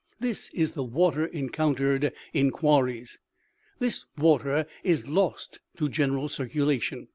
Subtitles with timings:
[0.19, 3.19] This is the water encountered in quarries."
[3.79, 7.07] This water is lost to general circulation.